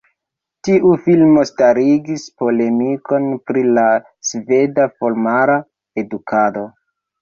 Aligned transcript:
Tiu 0.67 0.93
filmo 1.03 1.43
starigis 1.49 2.25
polemikon 2.43 3.31
pri 3.51 3.67
la 3.79 3.87
sveda 4.33 4.93
formala 4.99 5.63
edukado. 6.09 6.71